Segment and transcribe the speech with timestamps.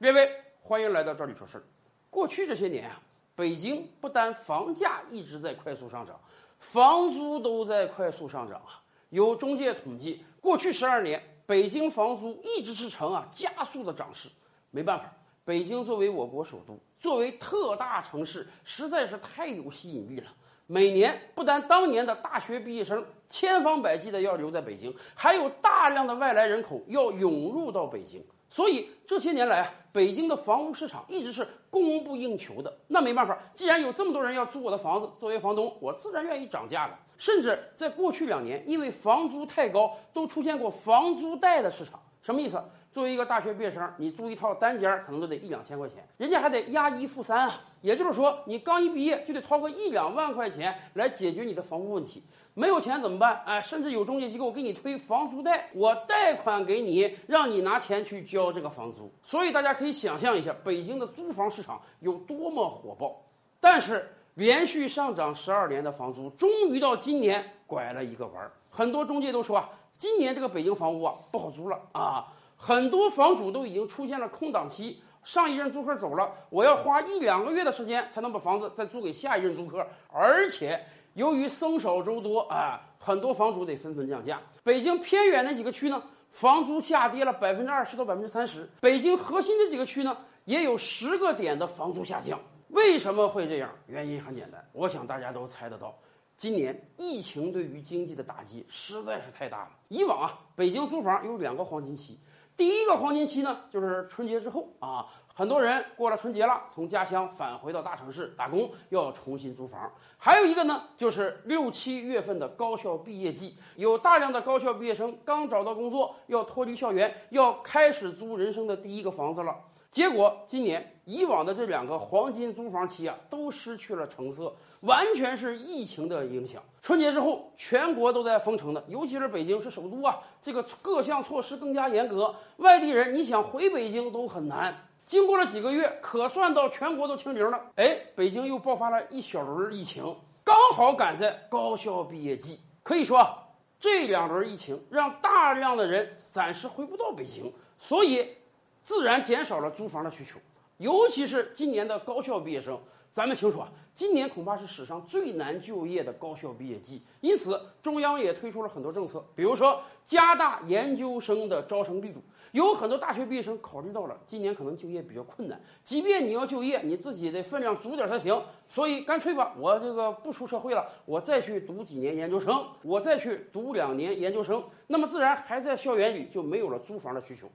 [0.00, 0.30] 各位，
[0.62, 1.64] 欢迎来到这里说事儿。
[2.08, 3.02] 过去这些年啊，
[3.34, 6.20] 北京不但房价一直在快速上涨，
[6.60, 8.80] 房租都在快速上涨啊。
[9.08, 14.28] 有中介统计，过去十二年，北京房租一直是呈啊加速的涨势。
[14.70, 15.12] 没办法，
[15.44, 20.32] 北京作为我国首都，作为特大城市，实在是太有吸引力了。
[20.70, 28.22] 每年不但当年的大学毕业生千方百计的要留在北京，还有大量的外来人口要涌入到北京。
[28.50, 32.78] 所以这些年来啊，北京的房屋市场一直是供不应求的。
[32.88, 36.98] 那没办法，既然有这么多人要租我的房子，作为房东，我自然愿意涨价了。
[37.16, 41.98] 甚至在过去两年，因为房租太高，都出现过房租贷的市场。
[42.22, 42.62] 什么意思？
[42.92, 47.60] 作为一个大学毕业生，你租一套单间可能都得一两千块钱，人家还得押一付三啊。
[47.80, 52.24] 也就是说，你刚一毕业就得掏个一两万块钱来解决你的房屋问题。
[52.54, 53.40] 没有钱怎么办？
[53.46, 59.12] 哎，甚至有中介机构给你推房租贷，我贷款给你，让你拿钱去交这个房租。
[59.22, 63.22] 所以大家可以想象一下，北京的租房市场有多么火爆。
[63.60, 68.50] 但是连续上涨十二年的房租，终于到今年拐了一个弯儿。
[68.68, 72.32] 很多中介都说啊，今年这个北京房屋啊不好租了啊。
[72.56, 79.86] 很多房主都已经出现了空档期，上一任租客走了，我要花一两个月的时间才能把房子再租给下一任租客。
[80.08, 80.80] 而且
[81.14, 84.40] 由于僧少粥多啊，很多房主得纷纷降价。
[84.64, 92.40] 北京偏远那几个区呢，房租下跌了百分之二十到百分之三十；北京核心的几个区呢，也有十个点的房租下降。
[92.70, 93.70] 为什么会这样？
[93.86, 95.96] 原因很简单，我想大家都猜得到。
[96.38, 99.70] 今年疫情对于经济的打击实在是太大了。
[99.88, 102.16] 以往啊，北京租房有两个黄金期。
[102.58, 109.88] 第一个黄金期呢，就是春节之后啊，很多人过了春节了，从家乡返回到大城市打工，要重新租房。
[110.16, 119.54] 还有一个呢，就是六七月份的高校毕业季，有大量的高校毕业生刚找到工作，要脱离校园，要开始租人生的第一个房子了。
[119.88, 126.60] 结果今年以往的这两个黄金租房期啊，都失去了成色，完全是疫情的影响。
[126.88, 134.74] 春节之后，全国都在封城的，尤其是北京是首都啊，这个各项措施更加严格，外地人你想回北京都很难。
[135.04, 140.02] 经过了几个月，可算到全国都清零了，哎，北京又爆发了一小轮疫情，
[140.42, 142.58] 刚好赶在高校毕业季。
[142.82, 143.36] 可以说，
[143.78, 148.34] 这两轮疫情让大量的人暂时回不到北京，所以。
[148.82, 150.38] 自然减少了租房的需求，
[150.78, 152.78] 尤其是今年的高校毕业生。
[153.10, 162.22] 咱们清楚啊，今年恐怕是史上最难就业的高校毕业季，因此中央也推出了很多政策，比如说加大研究生的招生力度。
[162.52, 168.40] 有很多大学毕业生考虑到了今年可能就业比较困难，即便你要就业，你自己的分量足点才行。
[168.68, 177.50] 所以干脆吧，我这个不出社会了，我再去读几年研究生，我再去读两年研究生，那么自然还在校园里就没有了租房的需求。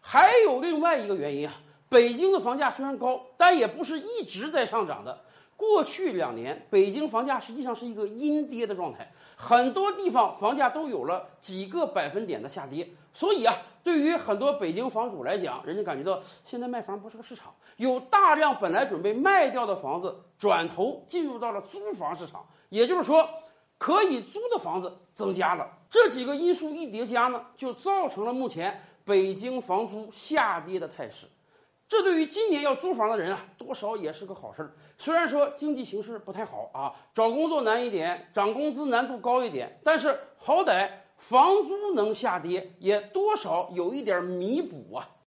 [0.00, 5.20] 还有另外一个原因啊，北京的房价虽然高，但也不是一直在上涨的。
[5.56, 12.88] 过去两年，北京房价实际上是一个阴跌的状态，很多地方房价都有了几个百分点的下跌。
[13.12, 23.28] 所以啊，对于很多北京房主来讲，人家感觉到现在卖房不是个市场，有大量本来准备卖掉的房子转头进入到了租房市场，也就是说，
[23.78, 25.68] 可以租的房子增加了。
[25.90, 28.80] 这几个因素一叠加呢，就造成了目前。
[29.04, 31.26] 北京房租下跌的态势，
[31.88, 34.74] 这对于今年要租房的人啊，多少也是个好事儿。
[34.98, 45.08] 虽然说经济形势不太好啊，找工作难一点，涨工资难度高一点，但是好歹房租能下跌，也多少有一点弥补啊。